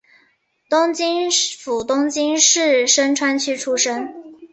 [0.67, 4.09] 东京府东京市深川区出身。